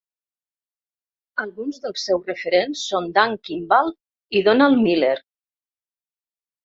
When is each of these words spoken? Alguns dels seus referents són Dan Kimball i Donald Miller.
Alguns 1.43 1.77
dels 1.83 2.07
seus 2.07 2.25
referents 2.33 2.81
són 2.93 3.11
Dan 3.19 3.37
Kimball 3.49 3.93
i 4.41 4.45
Donald 4.49 4.83
Miller. 4.87 5.15